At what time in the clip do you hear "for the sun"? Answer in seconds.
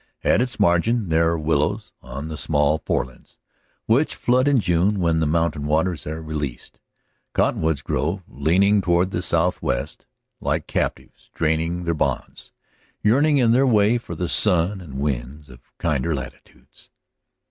13.99-14.81